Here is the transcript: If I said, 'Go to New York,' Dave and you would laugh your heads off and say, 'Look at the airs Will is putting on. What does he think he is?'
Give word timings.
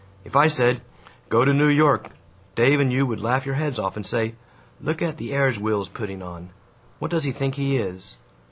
If 0.23 0.35
I 0.35 0.47
said, 0.47 0.81
'Go 1.29 1.45
to 1.45 1.53
New 1.53 1.67
York,' 1.67 2.09
Dave 2.55 2.79
and 2.79 2.91
you 2.91 3.05
would 3.05 3.21
laugh 3.21 3.45
your 3.45 3.53
heads 3.53 3.77
off 3.77 3.95
and 3.95 4.03
say, 4.03 4.33
'Look 4.81 4.99
at 4.99 5.17
the 5.17 5.31
airs 5.31 5.59
Will 5.59 5.79
is 5.79 5.89
putting 5.89 6.23
on. 6.23 6.49
What 6.97 7.11
does 7.11 7.23
he 7.25 7.31
think 7.31 7.53
he 7.53 7.77
is?' 7.77 8.17